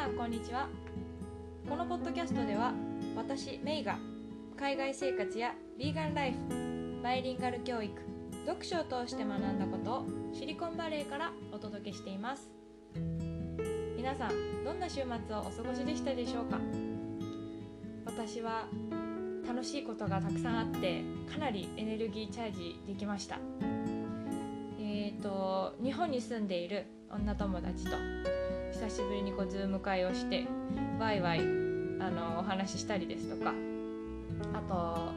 [0.00, 0.66] さんこんにちは。
[1.68, 2.72] このポッドキャストでは
[3.14, 3.98] 私メイが
[4.58, 7.92] 海外生活やビーガンライフバイリンガル教育
[8.46, 12.48] 読書を通して学んだことをシリコンバレーからお届けしています。
[13.94, 16.58] 皆さんどんな週末をお過ごしでしたでしょうか？
[18.06, 18.68] 私は
[19.46, 23.38] 楽しいことがたくさんあってかなりエネルギーチャージできました。
[24.78, 27.90] えーと日本に住んでいる女友達と
[28.80, 30.46] 久しぶりにこうズーム会をして
[30.98, 33.52] ワイワイあのお話ししたりですとか
[34.54, 35.12] あと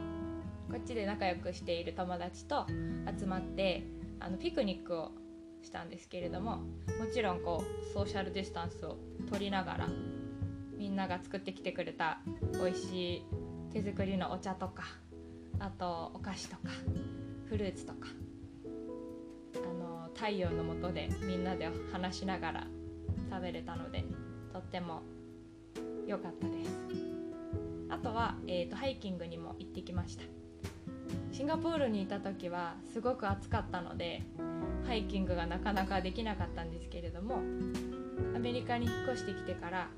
[0.70, 2.66] こっちで仲良くしている友達と
[3.18, 3.82] 集まって
[4.20, 5.12] あのピクニックを
[5.62, 6.64] したんですけれどもも
[7.10, 8.98] ちろんこうソーシャルディスタンスを
[9.30, 9.88] 取りながら
[10.76, 12.18] みんなが作ってきてくれた
[12.62, 13.26] 美味しい
[13.72, 14.84] 手作りのお茶とか
[15.58, 16.64] あとお菓子とか
[17.48, 18.08] フルーツとか
[19.54, 22.66] あの太陽の下でみんなで話しながら
[23.30, 24.04] 食べれたので
[24.52, 25.02] とっても
[26.06, 26.70] 良かったです。
[27.88, 30.24] あとは、えーと、ハイキングにも行ってきました。
[31.32, 34.22] シンガポールにいた時はすごく暑かったので
[34.86, 37.40] ハイキングがなかなかできなかったんですけれども
[38.36, 39.88] アメリカに引っ越してきてから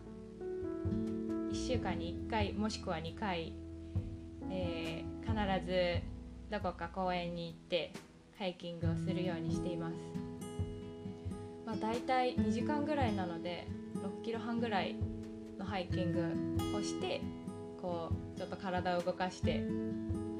[1.53, 3.53] 1週間に1回もしくは2回、
[4.51, 6.01] えー、必ず
[6.51, 7.93] どこか公園に行って
[8.39, 9.95] ハイキングをするようにしています、
[11.67, 14.95] まあ、大体2時間ぐらいなので6キロ半ぐらい
[15.59, 17.21] のハイキングをして
[17.83, 19.65] こうちょっと体を動かして、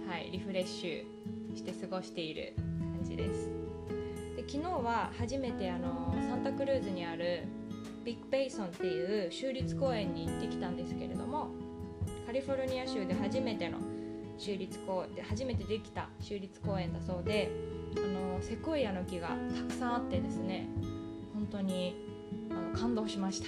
[0.09, 3.51] はい、リフレッシュして過ごしている感じです。
[4.37, 7.43] で昨日は初めてあのサンタクルーズにある
[8.05, 11.49] ビッグベイソンっていう州立公園に行ってきたんですけれども
[12.25, 13.79] カリフォルニア州で初めての
[14.39, 17.51] 州立公園で初めてできた州立公園だそうで
[17.97, 20.69] あのセコイアの木がたくさんあってですね
[21.51, 21.95] 本当に
[22.51, 23.47] あの感動しました。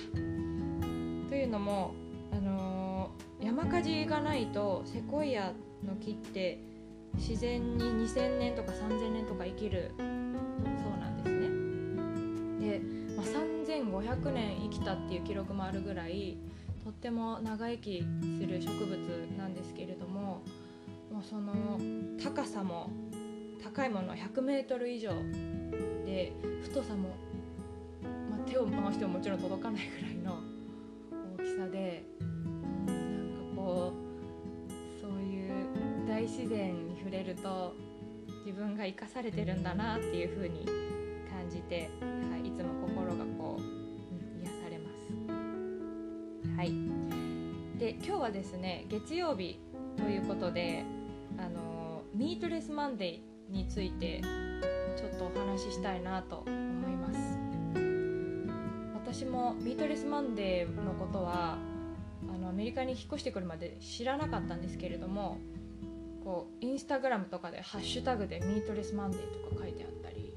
[1.28, 1.94] というのも
[2.32, 3.10] あの
[3.40, 5.52] 山火事がないとセコイア
[5.84, 6.60] の木って
[7.16, 11.30] 自然に2000年とか3000年とか生きるそうなんです
[12.60, 12.78] ね。
[12.78, 12.80] で、
[13.16, 16.38] まあ、3500年生きたっていう記録もあるぐらい
[16.84, 18.04] とっても長生き
[18.38, 18.96] する植物
[19.36, 20.42] なんですけれども
[21.12, 21.78] もうその
[22.22, 22.90] 高さも
[23.62, 25.10] 高いもの 100m 以上
[26.06, 26.32] で
[26.62, 27.10] 太さも、
[28.48, 30.40] 手を回してももちろん届かないぐらいの
[31.38, 32.04] 大きさで
[32.86, 35.52] なんかこうそういう
[36.08, 37.74] 大自然に触れると
[38.46, 40.64] 自分が生かされてるんだなっていう風に
[41.30, 44.90] 感じて、はい、いつも心がこう、癒されま
[46.46, 46.56] す。
[46.56, 46.72] はい
[47.78, 49.60] で今日はですね月曜日
[49.96, 50.84] ということで
[51.38, 54.20] あの Meatless Monday について
[54.96, 56.67] ちょっとお話ししたいなと思
[59.18, 61.58] 私も Meatless Monday のことは
[62.32, 65.38] あのアメリカに引っ越してくるまで知らなかったんですけれども
[66.22, 69.20] こうインスタグラムとかでハッシュタグで Meatless Monday
[69.50, 70.32] とか書いてあったり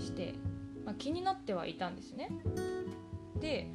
[0.00, 0.32] して、
[0.86, 2.30] まあ、気になってはいたんですね
[3.38, 3.68] で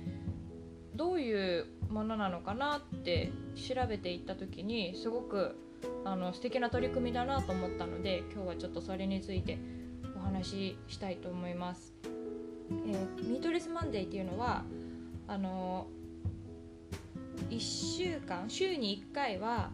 [0.96, 5.56] どういうものなのかなって調べていった時にすごく
[6.04, 9.60] あの素敵な取り組みだなと思ったので今日はちょっとそれについて
[10.18, 12.13] お話ししたいと思います。
[12.72, 14.64] えー、ミートレスマンデーっていうのは
[15.28, 15.88] あの
[17.50, 19.72] 1週間週に1回は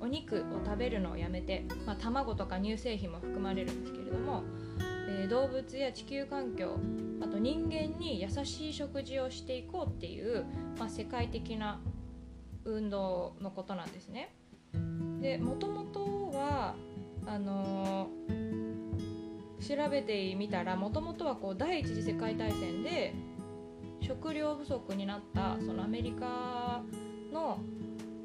[0.00, 4.44] お肉を食べるのをやめて、まあ、卵とか乳製品も含まれるんですけれども、
[5.08, 6.78] えー、動物や地球環境
[7.20, 10.44] あと人間に優しい食事をしていこうっていう、
[10.78, 11.80] まあ、世界的な
[12.64, 14.34] 運動のことなんですね。
[15.20, 16.74] でもともとは
[17.26, 18.37] あのー、
[19.68, 23.12] 調べてみたらもともとはこう第一次世界大戦で
[24.00, 26.82] 食料不足になったそのアメリカ
[27.30, 27.58] の、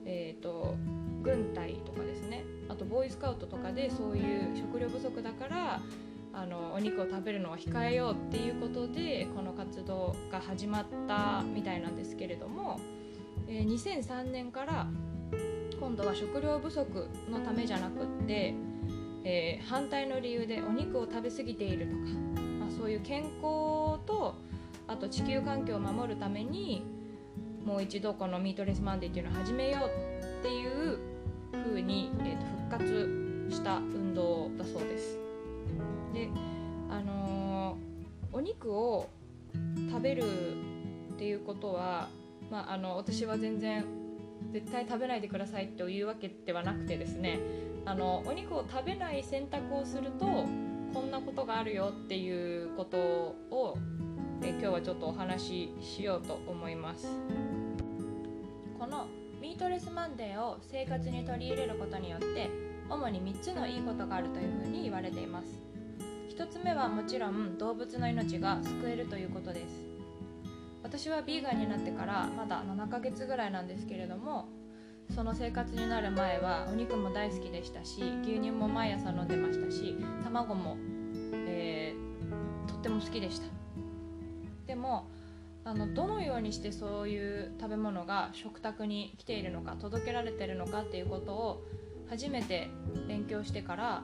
[0.06, 0.78] えーと、
[1.22, 2.46] 軍隊とかですね。
[2.70, 5.82] あとボーイスカウトとかでそういう食料不足だから
[6.32, 12.80] あのお肉を食べるのを控えようっていうことでこの活動が始まったみたいなんですけれども、
[13.50, 14.88] えー、2003年から
[15.78, 18.56] 今度は食料不足のためじゃなくって、
[19.24, 21.98] えー、反対の理由でお肉を食べ過ぎているとか、
[22.60, 23.34] まあ、そういう健康
[24.06, 24.36] と
[24.88, 26.84] あと地球環境を守るために
[27.66, 31.00] もう一度このミートレスマンデーっていうのを始めようっていう
[31.52, 35.18] 風に、えー、と復活した運動だそうです。
[36.14, 36.30] で
[36.90, 39.10] あのー、お肉を
[39.90, 40.24] 食べる
[41.14, 42.10] っていうことは、
[42.52, 43.86] まあ、あの私は全然
[44.52, 47.40] 絶対食べないでくださいというわけではなくてですね
[47.86, 50.26] あのお肉を食べない選択をすると
[50.94, 53.78] こんなことがあるよっていうことを
[54.42, 57.08] え今日はちょっとお話ししようと思います。
[58.78, 59.08] この
[59.42, 62.50] ミートレスマンデーを生活に取り入れることによって
[62.90, 65.62] 主に3つのいいことがあるというふうに言われています。
[66.30, 69.83] 1つ目はもちろん動物の命が救えるということです。
[70.84, 74.50] 私はビーガンになってからまだ7ヶ月ぐらいなんですけれども
[75.16, 80.78] その生活になる前はお肉も大好きでしたし牛乳も毎朝飲んでましたし卵も、
[81.48, 83.48] えー、とっても好きでした
[84.68, 85.08] でも
[85.66, 91.64] あのどのようにしてそういう食べ物が食卓に来ているのか届けられてるのかっていうことを
[92.10, 92.70] 初めて
[93.08, 94.04] 勉強してから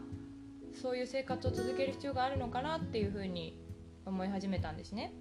[0.81, 3.59] そういう生活を続ける必要があるのかなっていうふうに
[4.05, 5.13] 思い始めたんですね。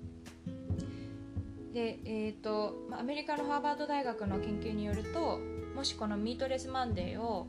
[1.79, 5.39] で、えーとまアメリカのハーバード大学の研究によると
[5.77, 7.47] もしこのミートレスマンデーを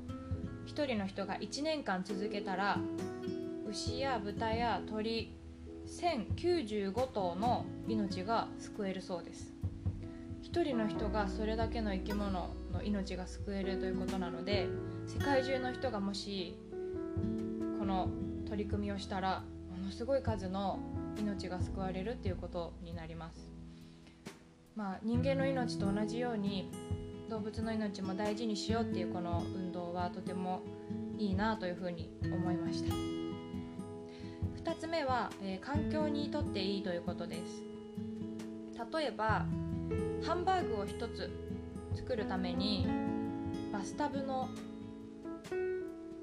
[0.67, 2.77] 1人の人が1年間続けたら
[3.67, 5.35] 牛や豚や鳥
[5.87, 9.51] 1095頭の命が救えるそうです。
[10.43, 14.67] 1人の人がそれだけの生き物の命が救えるということなので
[15.07, 16.55] 世界中の人がもし
[17.79, 18.09] この
[18.47, 20.77] 取り組みをしたらものすごい数の
[21.19, 23.58] 命が救われるっていうことになります。
[24.79, 26.71] まあ、人間の命と同じように
[27.29, 30.61] 動物の命も大事にしようっていうこの運動はとても
[31.17, 32.95] いいなというふうに思いました。
[34.71, 37.61] 2つ目は、えー、環境にとっていいということです。
[38.93, 39.45] 例えば
[40.25, 41.29] ハンバーグを1つ
[41.97, 42.87] 作るために
[43.73, 44.47] バスタブの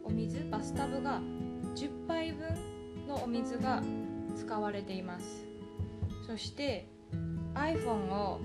[0.03, 1.21] お水バスタブが
[1.75, 3.83] 10杯分のお水が
[4.35, 5.45] 使われています。
[6.27, 6.96] そして
[7.57, 8.41] iPhone を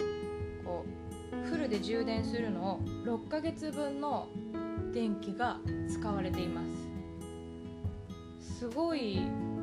[0.66, 0.86] こ
[1.32, 4.28] うフルで充電するのを6ヶ月分の
[4.94, 5.60] 電気が
[5.90, 6.62] 使われていま
[8.40, 8.60] す。
[8.60, 9.22] すごい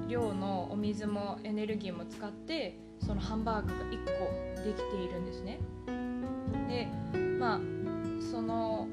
[0.09, 5.59] 量のお水もエネルギーも使ってそのハンバーグが1個できているんですね。
[6.69, 6.89] で
[7.39, 7.61] まあ
[8.31, 8.89] その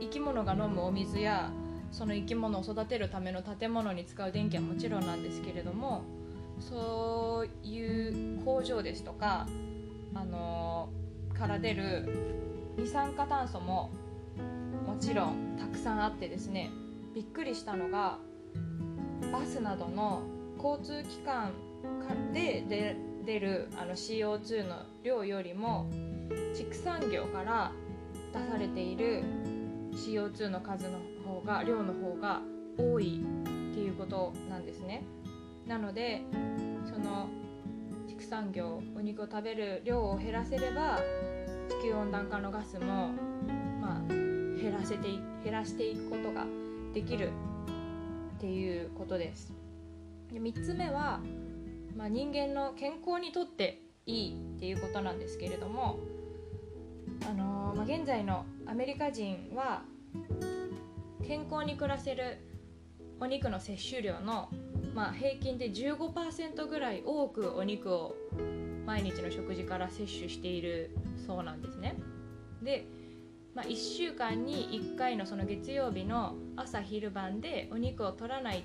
[0.00, 1.50] 生き物が飲むお水や
[1.92, 6.02] その生き物を育てるための建物に使う電気はもちろんなんですけれども
[6.58, 9.46] そういう工場ですとか
[10.14, 10.88] あの
[11.36, 12.08] から出る
[12.78, 13.90] 二酸化炭素も
[14.86, 16.70] もちろんたくさんあってですね
[17.14, 18.18] びっくりしたのが
[19.32, 20.22] バスなどの
[20.62, 21.52] 交通機関
[22.32, 25.88] で出るあの CO2 の量よりも
[26.54, 27.72] 畜産業から
[28.32, 29.22] 出されている
[29.92, 32.40] CO2 の数の方が量の方が
[32.76, 35.04] 多いっていうことなんですね。
[35.66, 36.22] なので
[36.84, 37.28] その
[38.24, 40.98] 畜産業お肉を食べる量を減らせれば
[41.68, 43.10] 地球温暖化のガスも、
[43.82, 45.08] まあ、減らせて
[45.44, 46.46] 減らしていくことが
[46.94, 47.30] できる
[48.38, 49.52] っていうことです。
[50.32, 51.20] で3つ目は、
[51.94, 55.98] まあ、人間の健康にとっていいっていうことなんですけれども、
[57.28, 59.82] あのー、まあ、現在のアメリカ人は
[61.26, 62.38] 健康に暮らせる
[63.20, 64.48] お肉の摂取量の
[64.94, 68.14] まあ、平均で15%ぐらい多くお肉を
[68.86, 70.90] 毎日の食事から摂取している
[71.26, 71.96] そうなんですね。
[72.62, 72.86] で、
[73.54, 78.62] まあ、1週間に1回のその月曜日の朝昼晩でお肉を取らないっ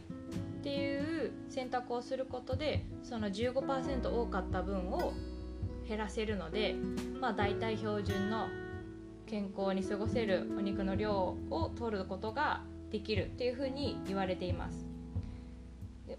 [0.61, 5.13] ていう選択をすることでその15%多かった分を
[5.87, 6.75] 減らせるので、
[7.19, 8.47] まあ、大体標準の
[9.25, 14.98] 健康に過ごせるお肉の量を取ることができるっていうふうに言われています。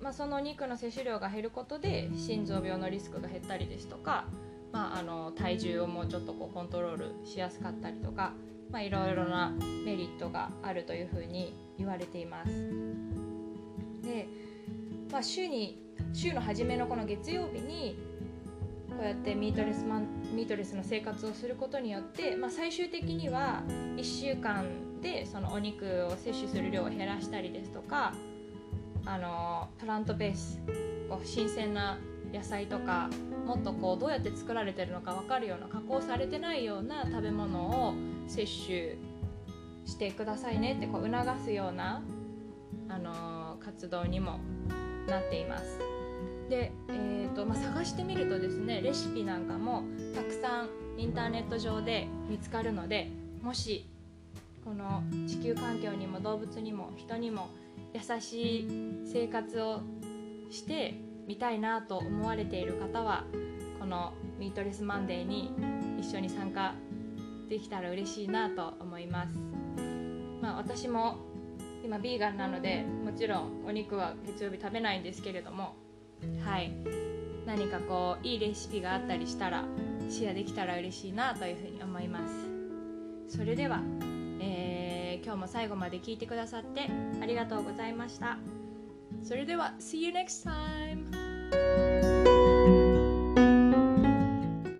[0.01, 4.25] で、まあ、その肉の摂取量が減ることで心臓病のリスクが減ったりですとか、
[4.73, 8.33] まあ、あの体重をもうちょっとこうコントロールしやすかったりとか、
[8.71, 9.53] まあ、いろいろな
[9.85, 12.51] メリットがあるというふうに言われています。
[14.03, 14.27] で、
[15.13, 17.97] まあ、週に週の初めのこの月曜日に
[18.89, 23.63] こうやってミートレスマンミートレスの生活をすることによって、まあ、最終的には
[23.97, 28.15] 1週間でそのお肉を摂取する量を減らしたりですとか
[29.05, 30.61] あのプラントベース
[31.09, 31.99] こう新鮮な
[32.33, 33.11] 野菜とか
[33.47, 37.95] もっとこうどうやって作られてるのか分かるような加工されてないような食べ物を
[38.29, 38.99] 摂取
[39.87, 42.03] してくださいねってこう促すような、
[42.89, 44.39] あの活動にも
[45.09, 45.79] なっています。
[46.49, 53.09] で、えーとまあ、探してみるとですねレシピなんかもたくさんインターネット上で見つかるので
[53.41, 53.89] もし
[54.65, 57.49] この地球環境にも動物にも人にも
[57.93, 58.69] 優しい
[59.05, 59.81] 生活を
[60.51, 60.95] して
[61.27, 63.25] みたいなと思われている方は
[63.79, 65.53] このミートレスマンデーに
[65.99, 66.75] 一緒に参加
[67.49, 69.37] できたら嬉しいなと思います、
[70.41, 71.19] まあ、私も
[71.85, 75.77] 今ビーガンなのでもちろんお肉は月曜日食べないんですけれども
[76.45, 76.73] はい。
[77.47, 79.65] 何かこういいレシピがあったりしたら
[80.09, 83.37] シェアできたら嬉しいなというふうに思います。
[83.37, 83.81] それでは、
[85.25, 86.89] 今日も最後まで聞いてくださって
[87.23, 88.39] ありがとうございました
[89.23, 91.30] それでは See you next time!